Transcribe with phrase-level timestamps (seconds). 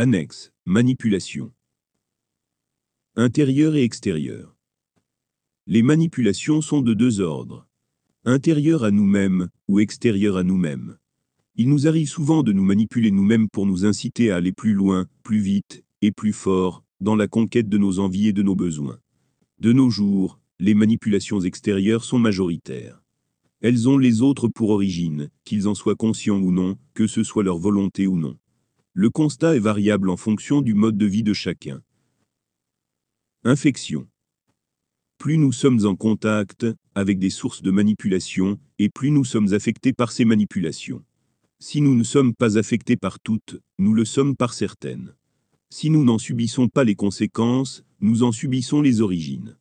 [0.00, 1.50] Annexe, manipulation.
[3.16, 4.56] Intérieur et extérieur.
[5.66, 7.66] Les manipulations sont de deux ordres.
[8.24, 10.98] Intérieur à nous-mêmes ou extérieur à nous-mêmes.
[11.56, 15.08] Il nous arrive souvent de nous manipuler nous-mêmes pour nous inciter à aller plus loin,
[15.24, 19.00] plus vite et plus fort dans la conquête de nos envies et de nos besoins.
[19.58, 23.02] De nos jours, les manipulations extérieures sont majoritaires.
[23.62, 27.42] Elles ont les autres pour origine, qu'ils en soient conscients ou non, que ce soit
[27.42, 28.38] leur volonté ou non.
[28.94, 31.82] Le constat est variable en fonction du mode de vie de chacun.
[33.44, 34.08] Infection.
[35.18, 39.92] Plus nous sommes en contact avec des sources de manipulation, et plus nous sommes affectés
[39.92, 41.04] par ces manipulations.
[41.60, 45.14] Si nous ne sommes pas affectés par toutes, nous le sommes par certaines.
[45.70, 49.56] Si nous n'en subissons pas les conséquences, nous en subissons les origines.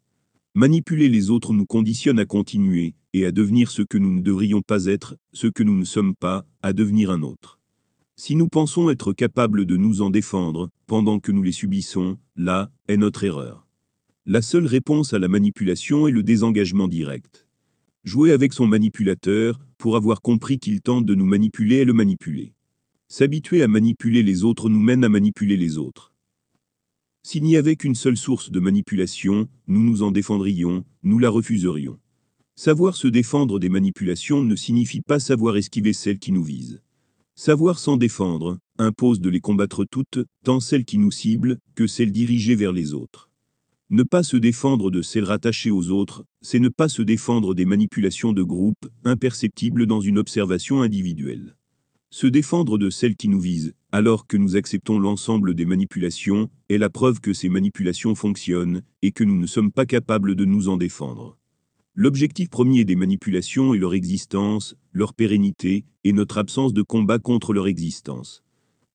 [0.55, 4.61] Manipuler les autres nous conditionne à continuer, et à devenir ce que nous ne devrions
[4.61, 7.56] pas être, ce que nous ne sommes pas, à devenir un autre.
[8.19, 12.71] Si nous pensons être capables de nous en défendre, pendant que nous les subissons, là
[12.87, 13.67] est notre erreur.
[14.25, 17.47] La seule réponse à la manipulation est le désengagement direct.
[18.03, 22.55] Jouer avec son manipulateur, pour avoir compris qu'il tente de nous manipuler et le manipuler.
[23.07, 26.11] S'habituer à manipuler les autres nous mène à manipuler les autres.
[27.21, 31.99] S'il n'y avait qu'une seule source de manipulation, nous nous en défendrions, nous la refuserions.
[32.55, 36.81] Savoir se défendre des manipulations ne signifie pas savoir esquiver celles qui nous visent.
[37.39, 42.11] Savoir s'en défendre impose de les combattre toutes, tant celles qui nous ciblent que celles
[42.11, 43.29] dirigées vers les autres.
[43.91, 47.65] Ne pas se défendre de celles rattachées aux autres, c'est ne pas se défendre des
[47.65, 51.55] manipulations de groupe, imperceptibles dans une observation individuelle.
[52.09, 56.79] Se défendre de celles qui nous visent, alors que nous acceptons l'ensemble des manipulations, est
[56.79, 60.69] la preuve que ces manipulations fonctionnent, et que nous ne sommes pas capables de nous
[60.69, 61.37] en défendre.
[61.99, 67.53] L'objectif premier des manipulations est leur existence, leur pérennité, et notre absence de combat contre
[67.53, 68.43] leur existence.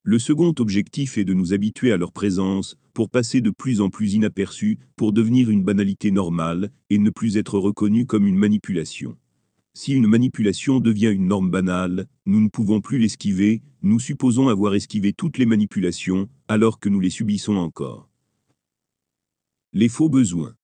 [0.05, 3.91] Le second objectif est de nous habituer à leur présence, pour passer de plus en
[3.91, 9.19] plus inaperçus, pour devenir une banalité normale, et ne plus être reconnu comme une manipulation.
[9.75, 14.77] Si une manipulation devient une norme banale, nous ne pouvons plus l'esquiver, nous supposons avoir
[14.77, 18.09] esquivé toutes les manipulations, alors que nous les subissons encore.
[19.73, 20.55] Les faux besoins.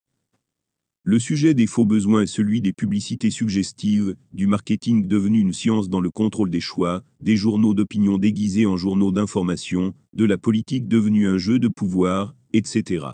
[1.03, 5.89] Le sujet des faux besoins est celui des publicités suggestives, du marketing devenu une science
[5.89, 10.89] dans le contrôle des choix, des journaux d'opinion déguisés en journaux d'information, de la politique
[10.89, 13.05] devenue un jeu de pouvoir, etc.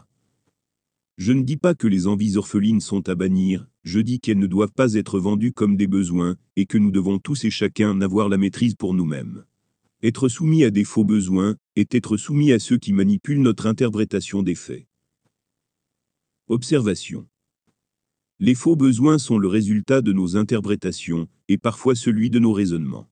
[1.18, 4.48] Je ne dis pas que les envies orphelines sont à bannir, je dis qu'elles ne
[4.48, 8.30] doivent pas être vendues comme des besoins, et que nous devons tous et chacun avoir
[8.30, 9.46] la maîtrise pour nous-mêmes.
[10.02, 14.42] Être soumis à des faux besoins est être soumis à ceux qui manipulent notre interprétation
[14.42, 14.88] des faits.
[16.48, 17.28] Observation.
[18.42, 23.10] Les faux besoins sont le résultat de nos interprétations, et parfois celui de nos raisonnements.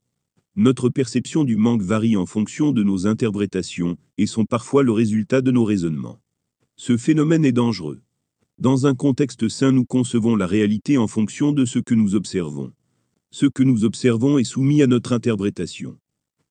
[0.58, 5.42] Notre perception du manque varie en fonction de nos interprétations, et sont parfois le résultat
[5.42, 6.20] de nos raisonnements.
[6.76, 8.02] Ce phénomène est dangereux.
[8.58, 12.74] Dans un contexte sain, nous concevons la réalité en fonction de ce que nous observons.
[13.32, 15.98] Ce que nous observons est soumis à notre interprétation.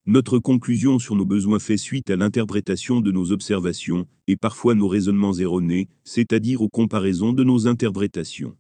[0.07, 4.89] Notre conclusion sur nos besoins fait suite à l'interprétation de nos observations, et parfois nos
[4.89, 8.57] raisonnements erronés, c'est-à-dire aux comparaisons de nos interprétations.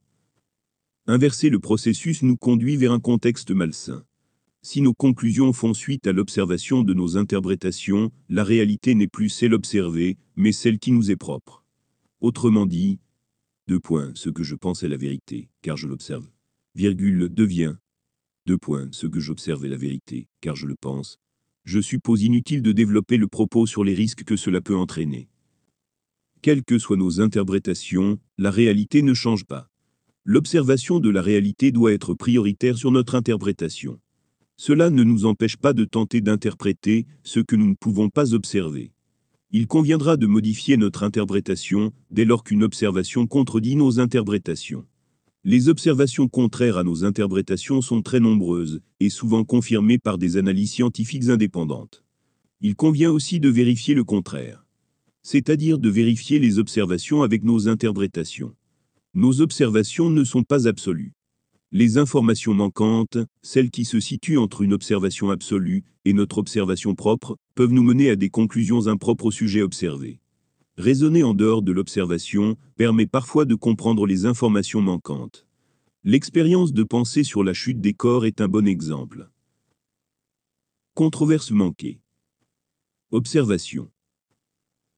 [1.08, 4.04] Inverser le processus nous conduit vers un contexte malsain.
[4.62, 9.52] Si nos conclusions font suite à l'observation de nos interprétations, la réalité n'est plus celle
[9.52, 11.64] observée, mais celle qui nous est propre.
[12.20, 13.00] Autrement dit,
[13.66, 16.30] deux points, ce que je pense est la vérité, car je l'observe,
[16.76, 17.74] virgule, devient,
[18.46, 21.18] deux points, ce que j'observe est la vérité, car je le pense.
[21.64, 25.28] Je suppose inutile de développer le propos sur les risques que cela peut entraîner.
[26.42, 29.71] Quelles que soient nos interprétations, la réalité ne change pas.
[30.24, 33.98] L'observation de la réalité doit être prioritaire sur notre interprétation.
[34.56, 38.92] Cela ne nous empêche pas de tenter d'interpréter ce que nous ne pouvons pas observer.
[39.50, 44.86] Il conviendra de modifier notre interprétation dès lors qu'une observation contredit nos interprétations.
[45.42, 50.70] Les observations contraires à nos interprétations sont très nombreuses et souvent confirmées par des analyses
[50.70, 52.04] scientifiques indépendantes.
[52.60, 54.64] Il convient aussi de vérifier le contraire,
[55.22, 58.54] c'est-à-dire de vérifier les observations avec nos interprétations.
[59.14, 61.12] Nos observations ne sont pas absolues.
[61.70, 67.36] Les informations manquantes, celles qui se situent entre une observation absolue et notre observation propre,
[67.54, 70.20] peuvent nous mener à des conclusions impropres au sujet observé.
[70.78, 75.46] Raisonner en dehors de l'observation permet parfois de comprendre les informations manquantes.
[76.04, 79.28] L'expérience de pensée sur la chute des corps est un bon exemple.
[80.94, 82.00] Controverse manquée.
[83.10, 83.90] Observation.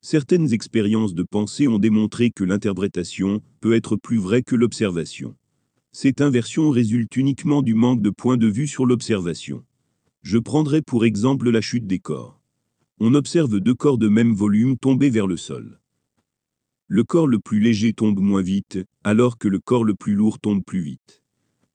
[0.07, 5.35] Certaines expériences de pensée ont démontré que l'interprétation peut être plus vraie que l'observation.
[5.93, 9.65] Cette inversion résulte uniquement du manque de point de vue sur l'observation.
[10.21, 12.39] Je prendrai pour exemple la chute des corps.
[13.01, 15.81] On observe deux corps de même volume tomber vers le sol.
[16.87, 20.39] Le corps le plus léger tombe moins vite, alors que le corps le plus lourd
[20.39, 21.23] tombe plus vite.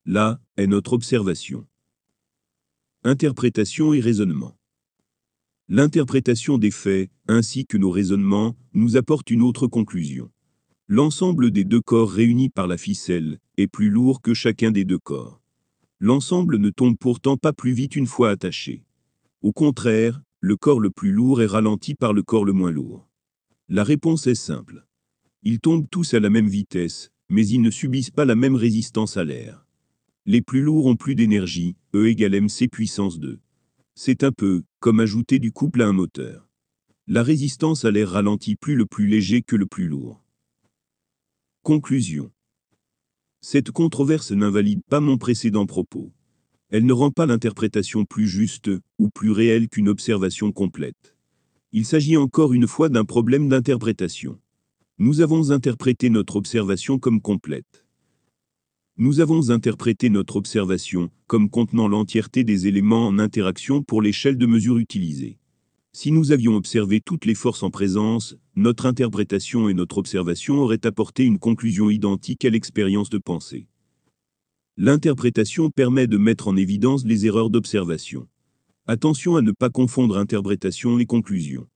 [0.05, 1.65] Là est notre observation.
[3.03, 4.58] Interprétation et raisonnement.
[5.71, 10.31] L'interprétation des faits, ainsi que nos raisonnements, nous apporte une autre conclusion.
[10.87, 14.97] L'ensemble des deux corps réunis par la ficelle est plus lourd que chacun des deux
[14.97, 15.43] corps.
[15.99, 18.83] L'ensemble ne tombe pourtant pas plus vite une fois attaché.
[19.43, 23.07] Au contraire, le corps le plus lourd est ralenti par le corps le moins lourd.
[23.67, 24.87] La réponse est simple.
[25.43, 29.17] Ils tombent tous à la même vitesse, mais ils ne subissent pas la même résistance
[29.17, 29.67] à l'air.
[30.25, 33.39] Les plus lourds ont plus d'énergie, E égale mc puissance 2.
[34.01, 36.47] C'est un peu comme ajouter du couple à un moteur.
[37.05, 40.23] La résistance à l'air ralentit plus le plus léger que le plus lourd.
[41.63, 42.31] Conclusion.
[43.41, 46.13] Cette controverse n'invalide pas mon précédent propos.
[46.69, 51.17] Elle ne rend pas l'interprétation plus juste ou plus réelle qu'une observation complète.
[51.73, 54.39] Il s'agit encore une fois d'un problème d'interprétation.
[54.97, 57.85] Nous avons interprété notre observation comme complète.
[59.01, 64.45] Nous avons interprété notre observation comme contenant l'entièreté des éléments en interaction pour l'échelle de
[64.45, 65.37] mesure utilisée.
[65.93, 70.85] Si nous avions observé toutes les forces en présence, notre interprétation et notre observation auraient
[70.85, 73.67] apporté une conclusion identique à l'expérience de pensée.
[74.75, 78.27] L'interprétation permet de mettre en évidence les erreurs d'observation.
[78.85, 81.69] Attention à ne pas confondre interprétation et conclusion.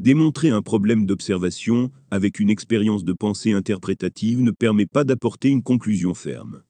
[0.00, 5.62] Démontrer un problème d'observation avec une expérience de pensée interprétative ne permet pas d'apporter une
[5.62, 6.62] conclusion ferme.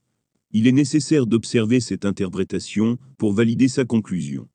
[0.51, 4.49] Il est nécessaire d'observer cette interprétation pour valider sa conclusion.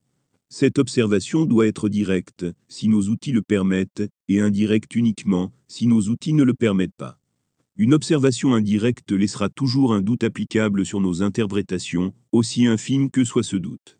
[0.49, 6.09] Cette observation doit être directe, si nos outils le permettent, et indirecte uniquement, si nos
[6.09, 7.17] outils ne le permettent pas.
[7.77, 13.43] Une observation indirecte laissera toujours un doute applicable sur nos interprétations, aussi infime que soit
[13.43, 13.97] ce doute.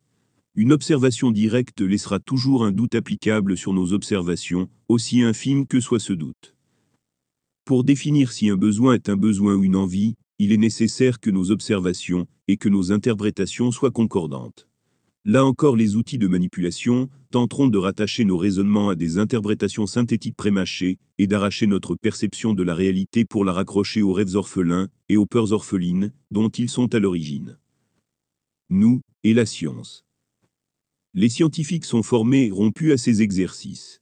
[0.57, 5.99] Une observation directe laissera toujours un doute applicable sur nos observations, aussi infime que soit
[5.99, 6.55] ce doute.
[7.65, 11.29] Pour définir si un besoin est un besoin ou une envie, il est nécessaire que
[11.29, 14.69] nos observations et que nos interprétations soient concordantes.
[15.25, 20.37] Là encore les outils de manipulation tenteront de rattacher nos raisonnements à des interprétations synthétiques
[20.37, 25.17] prémâchées et d'arracher notre perception de la réalité pour la raccrocher aux rêves orphelins et
[25.17, 27.57] aux peurs orphelines dont ils sont à l'origine.
[28.69, 30.04] Nous, et la science.
[31.17, 34.01] Les scientifiques sont formés et rompus à ces exercices.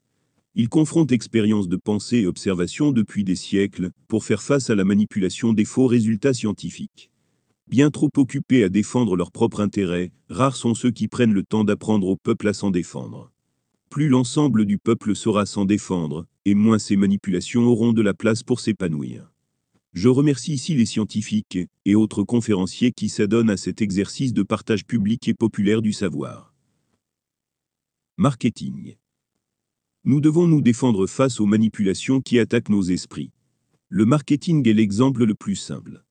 [0.56, 4.83] Ils confrontent expériences de pensée et observation depuis des siècles pour faire face à la
[4.83, 7.12] manipulation des faux résultats scientifiques.
[7.68, 11.63] Bien trop occupés à défendre leur propre intérêt, rares sont ceux qui prennent le temps
[11.63, 13.31] d'apprendre au peuple à s'en défendre.
[13.92, 18.42] Plus l'ensemble du peuple saura s'en défendre, et moins ces manipulations auront de la place
[18.42, 19.31] pour s'épanouir.
[19.94, 24.83] Je remercie ici les scientifiques et autres conférenciers qui s'adonnent à cet exercice de partage
[24.83, 26.52] public et populaire du savoir.
[28.18, 28.95] Marketing.
[30.04, 33.31] Nous devons nous défendre face aux manipulations qui attaquent nos esprits.
[33.89, 36.04] Le marketing est l'exemple le plus simple.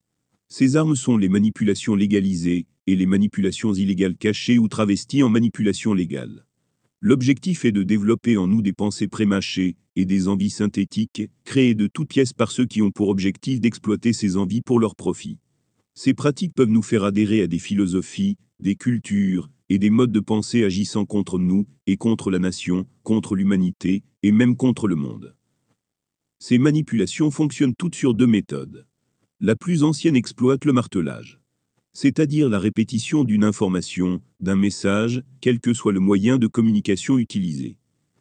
[0.49, 5.94] Ces armes sont les manipulations légalisées et les manipulations illégales cachées ou travesties en manipulations
[5.94, 6.44] légales.
[7.00, 11.87] L'objectif est de développer en nous des pensées prémâchées et des envies synthétiques, créées de
[11.87, 15.38] toutes pièces par ceux qui ont pour objectif d'exploiter ces envies pour leur profit.
[15.94, 20.20] Ces pratiques peuvent nous faire adhérer à des philosophies, des cultures et des modes de
[20.20, 25.34] pensée agissant contre nous et contre la nation, contre l'humanité et même contre le monde.
[26.38, 28.86] Ces manipulations fonctionnent toutes sur deux méthodes.
[29.41, 31.41] La plus ancienne exploite le martelage.
[31.94, 37.79] C'est-à-dire la répétition d'une information, d'un message, quel que soit le moyen de communication utilisé.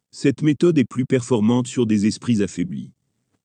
[0.10, 2.94] Cette méthode est plus performante sur des esprits affaiblis.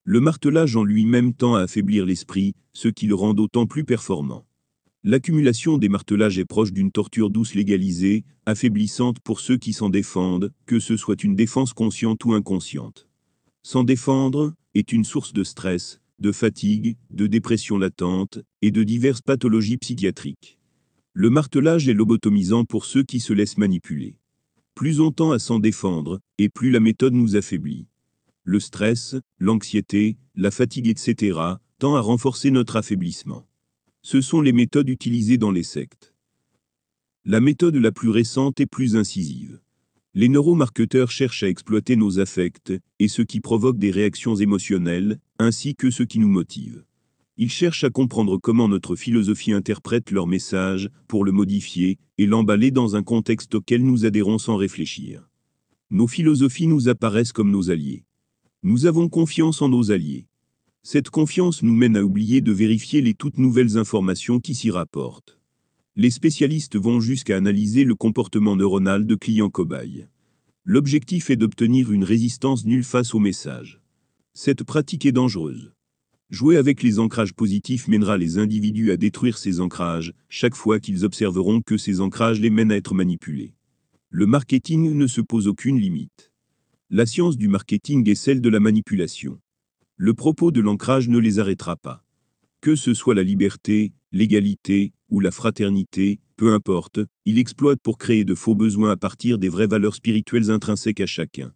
[0.05, 4.47] Le martelage en lui-même tend à affaiblir l'esprit, ce qui le rend d'autant plus performant.
[5.09, 10.53] L'accumulation des martelages est proche d'une torture douce légalisée, affaiblissante pour ceux qui s'en défendent,
[10.67, 13.07] que ce soit une défense consciente ou inconsciente.
[13.63, 19.23] S'en défendre est une source de stress, de fatigue, de dépression latente et de diverses
[19.23, 20.59] pathologies psychiatriques.
[21.13, 24.19] Le martelage est lobotomisant pour ceux qui se laissent manipuler.
[24.75, 27.87] Plus on tend à s'en défendre, et plus la méthode nous affaiblit.
[28.43, 31.39] Le stress, l'anxiété, la fatigue, etc.,
[31.79, 33.46] tend à renforcer notre affaiblissement.
[34.09, 36.15] Ce sont les méthodes utilisées dans les sectes.
[37.25, 39.59] La méthode la plus récente est plus incisive.
[40.15, 45.75] Les neuromarketeurs cherchent à exploiter nos affects et ce qui provoque des réactions émotionnelles, ainsi
[45.75, 46.85] que ce qui nous motive.
[47.37, 52.71] Ils cherchent à comprendre comment notre philosophie interprète leur message pour le modifier et l'emballer
[52.71, 55.29] dans un contexte auquel nous adhérons sans réfléchir.
[55.91, 58.05] Nos philosophies nous apparaissent comme nos alliés.
[58.63, 60.29] Nous avons confiance en nos alliés.
[60.89, 65.37] Cette confiance nous mène à oublier de vérifier les toutes nouvelles informations qui s'y rapportent
[65.99, 70.09] les spécialistes vont jusqu'à analyser le comportement neuronal de clients cobayes.
[70.65, 73.81] L'objectif est d'obtenir une résistance nulle face au message.
[74.35, 75.73] Cette pratique est dangereuse.
[76.29, 81.07] Jouer avec les ancrages positifs mènera les individus à détruire ces ancrages, chaque fois qu'ils
[81.07, 83.55] observeront que ces ancrages les mènent à être manipulés.
[84.11, 86.31] Le marketing ne se pose aucune limite.
[86.91, 89.41] La science du marketing est celle de la manipulation.
[89.99, 92.05] Le propos de l'ancrage ne les arrêtera pas.
[92.61, 98.27] Que ce soit la liberté, l'égalité ou la fraternité, peu importe, il exploite pour créer
[98.27, 101.55] de faux besoins à partir des vraies valeurs spirituelles intrinsèques à chacun.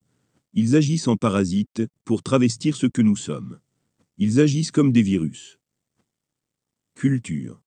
[0.54, 3.60] Ils agissent en parasites pour travestir ce que nous sommes.
[4.16, 5.58] Ils agissent comme des virus.
[6.94, 7.60] Culture.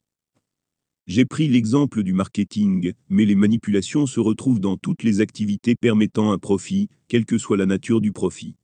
[1.05, 6.31] J'ai pris l'exemple du marketing, mais les manipulations se retrouvent dans toutes les activités permettant
[6.31, 8.55] un profit, quelle que soit la nature du profit.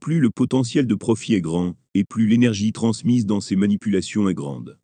[0.00, 4.34] Plus le potentiel de profit est grand, et plus l'énergie transmise dans ces manipulations est
[4.34, 4.78] grande.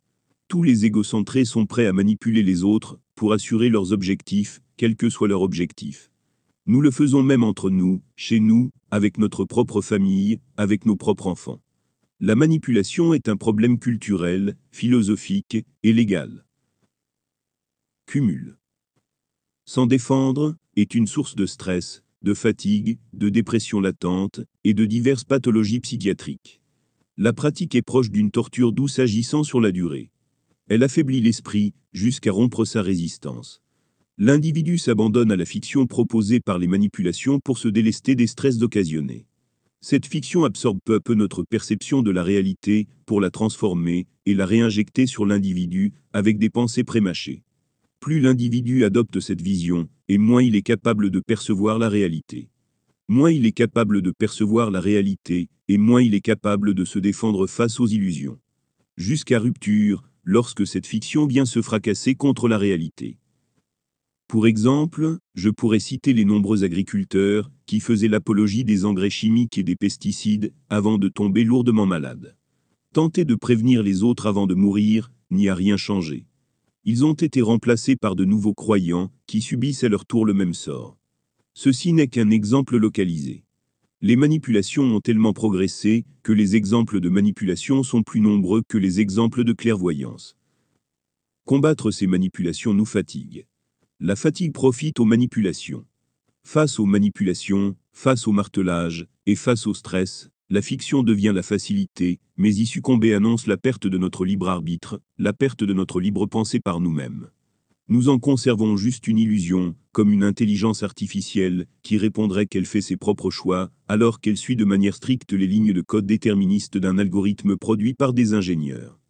[0.46, 5.08] Tous les égocentrés sont prêts à manipuler les autres, pour assurer leurs objectifs, quel que
[5.08, 6.11] soit leur objectif.
[6.66, 11.28] Nous le faisons même entre nous, chez nous, avec notre propre famille, avec nos propres
[11.28, 11.62] enfants.
[12.20, 16.44] La manipulation est un problème culturel, philosophique et légal.
[18.04, 18.58] Cumul.
[19.64, 25.23] S'en défendre est une source de stress, de fatigue, de dépression latente et de diverses
[25.23, 26.61] pathologies psychiatriques.
[27.16, 30.11] La pratique est proche d'une torture douce agissant sur la durée.
[30.68, 33.62] Elle affaiblit l'esprit jusqu'à rompre sa résistance.
[34.18, 39.28] L'individu s'abandonne à la fiction proposée par les manipulations pour se délester des stress occasionnés.
[39.80, 44.35] Cette fiction absorbe peu à peu notre perception de la réalité pour la transformer et
[44.35, 47.45] la réinjecter sur l'individu avec des pensées prémâchées.
[48.00, 52.49] Plus l'individu adopte cette vision, et moins il est capable de percevoir la réalité.
[53.09, 56.99] Moins il est capable de percevoir la réalité, et moins il est capable de se
[56.99, 58.39] défendre face aux illusions.
[58.97, 63.19] Jusqu'à rupture, lorsque cette fiction vient se fracasser contre la réalité.
[64.29, 69.63] Pour exemple, je pourrais citer les nombreux agriculteurs qui faisaient l'apologie des engrais chimiques et
[69.63, 72.37] des pesticides avant de tomber lourdement malades.
[72.93, 76.27] Tenter de prévenir les autres avant de mourir n'y a rien changé.
[76.88, 80.55] Ils ont été remplacés par de nouveaux croyants qui subissent à leur tour le même
[80.55, 80.97] sort.
[81.52, 83.43] Ceci n'est qu'un exemple localisé.
[84.02, 89.00] Les manipulations ont tellement progressé que les exemples de manipulation sont plus nombreux que les
[89.00, 90.37] exemples de clairvoyance.
[91.45, 93.49] Combattre ces manipulations nous fatigue.
[93.99, 95.85] La fatigue profite aux manipulations.
[96.45, 102.21] Face aux manipulations, face au martelage, et face au stress, la fiction devient la facilité,
[102.37, 106.26] mais y succomber annonce la perte de notre libre arbitre, la perte de notre libre
[106.26, 107.29] pensée par nous-mêmes.
[107.88, 112.97] Nous en conservons juste une illusion, comme une intelligence artificielle, qui répondrait qu'elle fait ses
[112.97, 117.57] propres choix, alors qu'elle suit de manière stricte les lignes de code déterministes d'un algorithme
[117.57, 119.00] produit par des ingénieurs.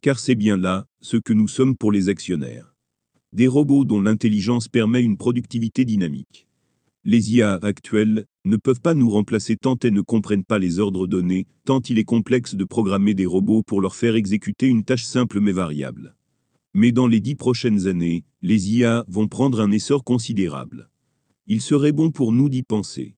[0.00, 2.74] Car c'est bien là, ce que nous sommes pour les actionnaires
[3.32, 6.47] des robots dont l'intelligence permet une productivité dynamique.
[7.10, 11.06] Les IA actuelles ne peuvent pas nous remplacer tant elles ne comprennent pas les ordres
[11.06, 15.06] donnés, tant il est complexe de programmer des robots pour leur faire exécuter une tâche
[15.06, 16.14] simple mais variable.
[16.74, 20.90] Mais dans les dix prochaines années, les IA vont prendre un essor considérable.
[21.46, 23.16] Il serait bon pour nous d'y penser.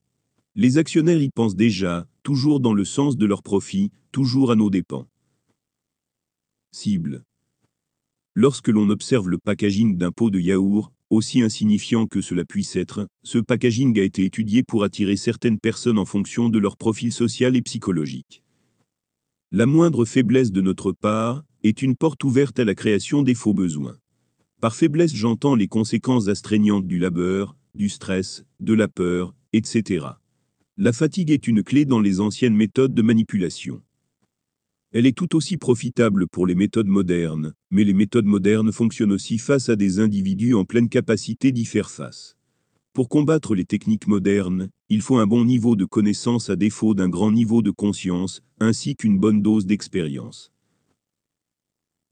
[0.55, 4.71] Les actionnaires y pensent déjà, toujours dans le sens de leur profit, toujours à nos
[4.71, 5.09] dépens.
[6.71, 7.25] Cible.
[8.37, 13.07] Lorsque l'on observe le packaging d'un pot de yaourt, aussi insignifiant que cela puisse être,
[13.23, 17.57] ce packaging a été étudié pour attirer certaines personnes en fonction de leur profil social
[17.57, 18.43] et psychologique.
[19.53, 23.55] La moindre faiblesse de notre part est une porte ouverte à la création des faux
[23.55, 23.99] besoins.
[24.61, 30.07] Par faiblesse j'entends les conséquences astreignantes du labeur, du stress, de la peur, etc.
[30.77, 33.83] La fatigue est une clé dans les anciennes méthodes de manipulation.
[34.93, 39.39] Elle est tout aussi profitable pour les méthodes modernes, mais les méthodes modernes fonctionnent aussi
[39.39, 42.37] face à des individus en pleine capacité d'y faire face.
[42.93, 47.09] Pour combattre les techniques modernes, il faut un bon niveau de connaissance à défaut d'un
[47.09, 50.53] grand niveau de conscience, ainsi qu'une bonne dose d'expérience.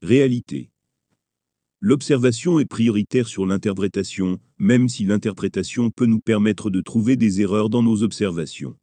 [0.01, 0.71] Réalité.
[1.81, 7.69] L'observation est prioritaire sur l'interprétation, même si l'interprétation peut nous permettre de trouver des erreurs
[7.69, 8.77] dans nos observations.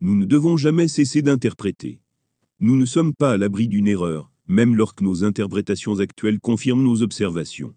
[0.00, 2.00] Nous ne devons jamais cesser d'interpréter.
[2.66, 7.02] Nous ne sommes pas à l'abri d'une erreur, même lorsque nos interprétations actuelles confirment nos
[7.02, 7.74] observations.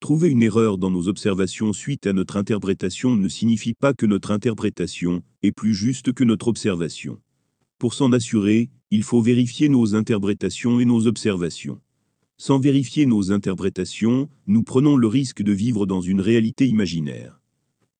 [0.00, 4.30] Trouver une erreur dans nos observations suite à notre interprétation ne signifie pas que notre
[4.30, 7.20] interprétation est plus juste que notre observation.
[7.78, 11.82] Pour s'en assurer, il faut vérifier nos interprétations et nos observations.
[12.38, 17.38] Sans vérifier nos interprétations, nous prenons le risque de vivre dans une réalité imaginaire.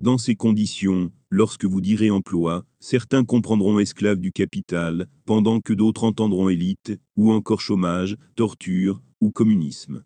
[0.01, 6.05] Dans ces conditions, lorsque vous direz emploi, certains comprendront esclave du capital, pendant que d'autres
[6.05, 10.05] entendront élite, ou encore chômage, torture, ou communisme.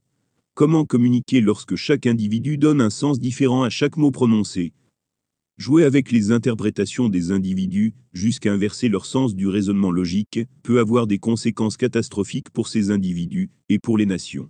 [0.54, 4.72] Comment communiquer lorsque chaque individu donne un sens différent à chaque mot prononcé?
[5.58, 11.08] Jouer avec les interprétations des individus, jusqu'à inverser leur sens du raisonnement logique, peut avoir
[11.08, 14.48] des conséquences catastrophiques pour ces individus et pour les nations.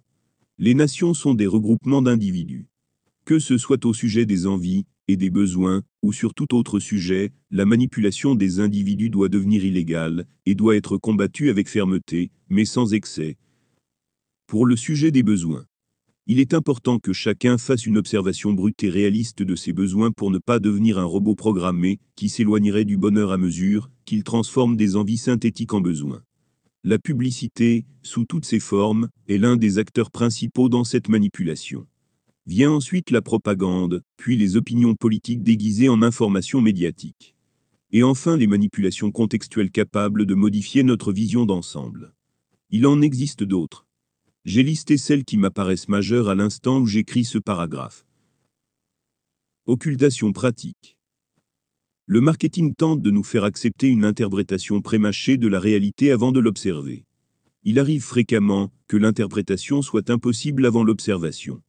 [0.58, 2.66] Les nations sont des regroupements d'individus.
[3.24, 7.32] Que ce soit au sujet des envies et des besoins, ou sur tout autre sujet,
[7.50, 12.94] la manipulation des individus doit devenir illégale et doit être combattue avec fermeté, mais sans
[12.94, 13.36] excès.
[14.46, 15.66] Pour le sujet des besoins,
[16.28, 20.32] il est important que chacun fasse une observation brute et réaliste de ses besoins pour
[20.32, 24.96] ne pas devenir un robot programmé qui s'éloignerait du bonheur à mesure qu'il transforme des
[24.96, 26.22] envies synthétiques en besoins.
[26.82, 31.86] La publicité, sous toutes ses formes, est l'un des acteurs principaux dans cette manipulation.
[32.46, 37.34] Vient ensuite la propagande, puis les opinions politiques déguisées en informations médiatiques.
[37.92, 42.14] Et enfin les manipulations contextuelles capables de modifier notre vision d'ensemble.
[42.70, 43.86] Il en existe d'autres
[44.46, 48.06] j'ai listé celles qui m'apparaissent majeures à l'instant où j'écris ce paragraphe.
[49.66, 50.96] Occultation pratique.
[52.06, 56.38] Le marketing tente de nous faire accepter une interprétation prémâchée de la réalité avant de
[56.38, 57.04] l'observer.
[57.64, 61.60] Il arrive fréquemment que l'interprétation soit impossible avant l'observation.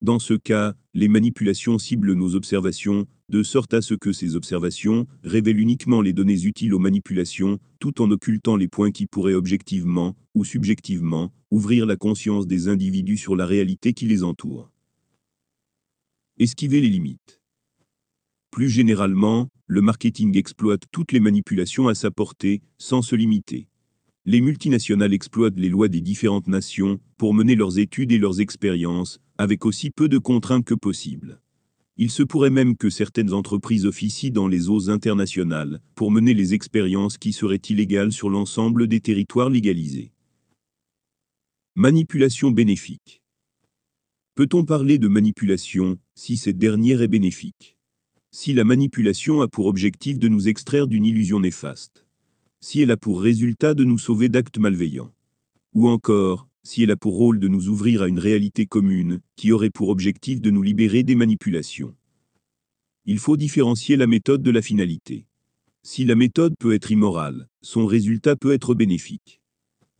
[0.00, 5.06] Dans ce cas, les manipulations ciblent nos observations, de sorte à ce que ces observations
[5.24, 10.16] révèlent uniquement les données utiles aux manipulations, tout en occultant les points qui pourraient objectivement,
[10.34, 14.70] ou subjectivement, ouvrir la conscience des individus sur la réalité qui les entoure.
[16.38, 17.42] Esquiver les limites.
[18.52, 23.68] Plus généralement, le marketing exploite toutes les manipulations à sa portée, sans se limiter.
[24.24, 29.20] Les multinationales exploitent les lois des différentes nations pour mener leurs études et leurs expériences,
[29.38, 31.40] avec aussi peu de contraintes que possible.
[31.96, 36.54] Il se pourrait même que certaines entreprises officient dans les eaux internationales pour mener les
[36.54, 40.12] expériences qui seraient illégales sur l'ensemble des territoires légalisés.
[41.74, 43.22] Manipulation bénéfique.
[44.34, 47.76] Peut-on parler de manipulation si cette dernière est bénéfique?
[48.30, 52.07] Si la manipulation a pour objectif de nous extraire d'une illusion néfaste
[52.60, 55.12] Si elle a pour résultat de nous sauver d'actes malveillants
[55.74, 59.52] Ou encore, si elle a pour rôle de nous ouvrir à une réalité commune, qui
[59.52, 61.94] aurait pour objectif de nous libérer des manipulations
[63.06, 65.26] Il faut différencier la méthode de la finalité.
[65.84, 69.40] Si la méthode peut être immorale, son résultat peut être bénéfique.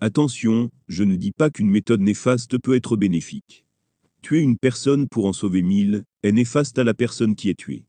[0.01, 3.65] Attention, je ne dis pas qu'une méthode néfaste peut être bénéfique.
[4.21, 7.87] Tuer une personne pour en sauver mille est néfaste à la personne qui est tuée.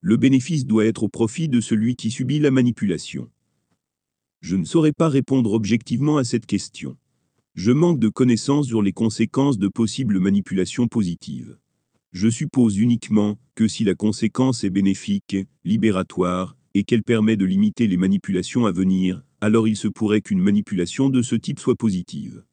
[0.00, 3.30] Le bénéfice doit être au profit de celui qui subit la manipulation.
[4.40, 6.96] Je ne saurais pas répondre objectivement à cette question.
[7.54, 11.56] Je manque de connaissances sur les conséquences de possibles manipulations positives.
[12.12, 17.86] Je suppose uniquement que si la conséquence est bénéfique, libératoire, et qu'elle permet de limiter
[17.86, 22.44] les manipulations à venir, alors il se pourrait qu'une manipulation de ce type soit positive.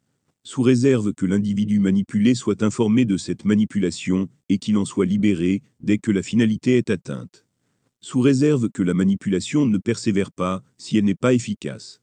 [0.43, 5.61] Sous réserve que l'individu manipulé soit informé de cette manipulation et qu'il en soit libéré
[5.81, 7.42] dès que la finalité est atteinte.
[8.05, 12.01] Sous réserve que la manipulation ne persévère pas si elle n'est pas efficace.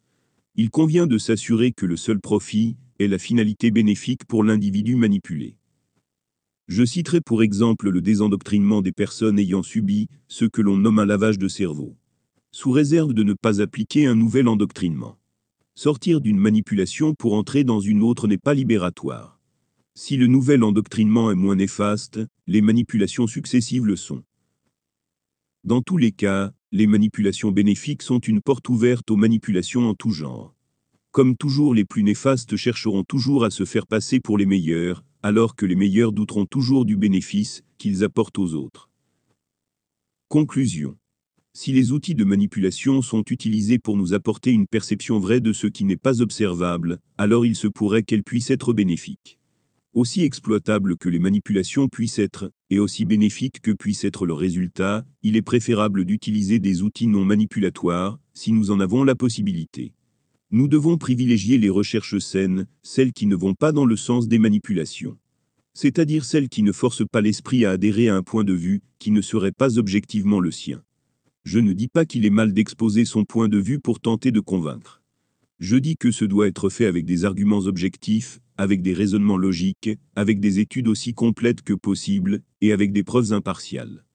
[0.57, 5.59] Il convient de s'assurer que le seul profit est la finalité bénéfique pour l'individu manipulé.
[6.69, 11.07] Je citerai pour exemple le désendoctrinement des personnes ayant subi ce que l'on nomme un
[11.07, 11.97] lavage de cerveau
[12.53, 15.19] sous réserve de ne pas appliquer un nouvel endoctrinement.
[15.75, 19.39] Sortir d'une manipulation pour entrer dans une autre n'est pas libératoire.
[19.95, 24.25] Si le nouvel endoctrinement est moins néfaste, les manipulations successives le sont.
[25.63, 30.11] Dans tous les cas, les manipulations bénéfiques sont une porte ouverte aux manipulations en tout
[30.11, 30.55] genre.
[31.11, 35.57] Comme toujours les plus néfastes chercheront toujours à se faire passer pour les meilleurs, alors
[35.57, 38.89] que les meilleurs douteront toujours du bénéfice qu'ils apportent aux autres.
[40.29, 40.97] Conclusion.
[41.53, 45.67] Si les outils de manipulation sont utilisés pour nous apporter une perception vraie de ce
[45.67, 49.39] qui n'est pas observable, alors il se pourrait qu'elles puissent être bénéfiques.
[49.93, 55.05] Aussi exploitables que les manipulations puissent être, et aussi bénéfiques que puisse être leur résultat,
[55.23, 59.93] il est préférable d'utiliser des outils non manipulatoires, si nous en avons la possibilité.
[60.53, 64.39] Nous devons privilégier les recherches saines, celles qui ne vont pas dans le sens des
[64.39, 65.17] manipulations.
[65.75, 69.11] C'est-à-dire celles qui ne forcent pas l'esprit à adhérer à un point de vue qui
[69.11, 70.83] ne serait pas objectivement le sien.
[71.45, 74.41] Je ne dis pas qu'il est mal d'exposer son point de vue pour tenter de
[74.41, 75.00] convaincre.
[75.61, 79.91] Je dis que ce doit être fait avec des arguments objectifs, avec des raisonnements logiques,
[80.17, 84.07] avec des études aussi complètes que possible, et avec des preuves impartiales.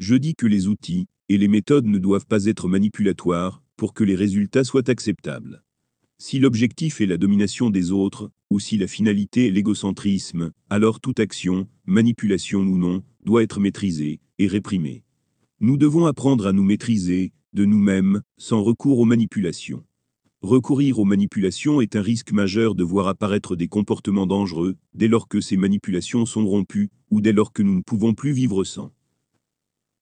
[0.00, 4.02] Je dis que les outils et les méthodes ne doivent pas être manipulatoires pour que
[4.02, 5.62] les résultats soient acceptables.
[6.18, 11.20] Si l'objectif est la domination des autres, ou si la finalité est l'égocentrisme, alors toute
[11.20, 15.04] action, manipulation ou non, doit être maîtrisée et réprimée.
[15.60, 19.84] Nous devons apprendre à nous maîtriser, de nous-mêmes, sans recours aux manipulations.
[20.42, 25.26] Recourir aux manipulations est un risque majeur de voir apparaître des comportements dangereux, dès lors
[25.26, 28.92] que ces manipulations sont rompues, ou dès lors que nous ne pouvons plus vivre sans.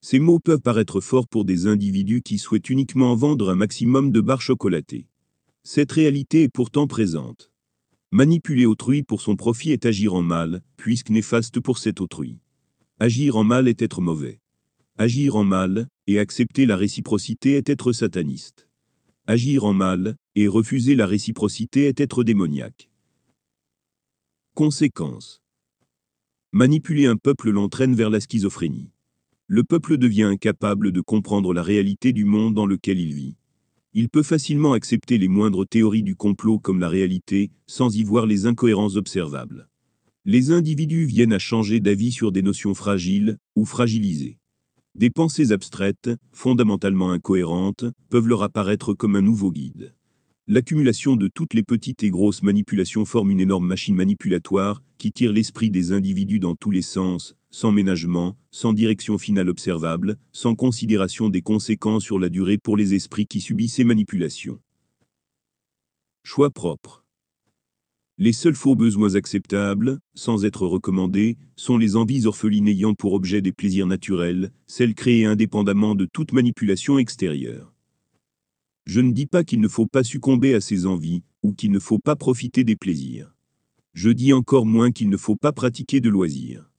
[0.03, 4.21] Ces mots peuvent paraître forts pour des individus qui souhaitent uniquement vendre un maximum de
[4.21, 5.07] barres chocolatées.
[5.63, 7.51] Cette réalité est pourtant présente.
[8.11, 12.39] Manipuler autrui pour son profit est agir en mal, puisque néfaste pour cet autrui.
[13.01, 14.41] Agir en mal est être mauvais.
[14.99, 18.69] Agir en mal, et accepter la réciprocité est être sataniste.
[19.27, 22.91] Agir en mal, et refuser la réciprocité est être démoniaque.
[24.55, 25.41] Conséquence.
[26.53, 28.91] Manipuler un peuple l'entraîne vers la schizophrénie.
[29.47, 33.37] Le peuple devient incapable de comprendre la réalité du monde dans lequel il vit.
[33.95, 38.27] Il peut facilement accepter les moindres théories du complot comme la réalité, sans y voir
[38.27, 39.71] les incohérences observables.
[40.27, 44.39] Les individus viennent à changer d'avis sur des notions fragiles ou fragilisées.
[44.95, 49.95] Des pensées abstraites, fondamentalement incohérentes, peuvent leur apparaître comme un nouveau guide.
[50.49, 55.33] L'accumulation de toutes les petites et grosses manipulations forme une énorme machine manipulatoire qui tire
[55.33, 61.31] l'esprit des individus dans tous les sens, sans ménagement, sans direction finale observable, sans considération
[61.31, 64.61] des conséquences sur la durée pour les esprits qui subissent ces manipulations.
[66.23, 67.05] Choix propre.
[68.17, 73.43] Les seuls faux besoins acceptables, sans être recommandés, sont les envies orphelines ayant pour objet
[73.43, 77.76] des plaisirs naturels, celles créées indépendamment de toute manipulation extérieure.
[78.87, 81.81] Je ne dis pas qu'il ne faut pas succomber à ces envies, ou qu'il ne
[81.81, 83.35] faut pas profiter des plaisirs.
[83.95, 86.71] Je dis encore moins qu'il ne faut pas pratiquer de loisirs.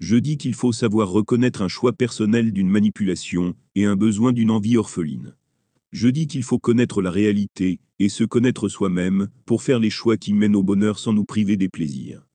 [0.00, 4.50] Je dis qu'il faut savoir reconnaître un choix personnel d'une manipulation, et un besoin d'une
[4.50, 5.36] envie orpheline.
[5.92, 10.16] Je dis qu'il faut connaître la réalité, et se connaître soi-même, pour faire les choix
[10.16, 12.26] qui mènent au bonheur sans nous priver des plaisirs.